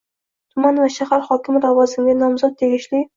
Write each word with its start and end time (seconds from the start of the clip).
Tuman 0.53 0.79
va 0.83 0.87
shahar 0.95 1.21
hokimi 1.27 1.61
lavozimiga 1.65 2.17
nomzod 2.23 2.57
tegishli 2.63 3.03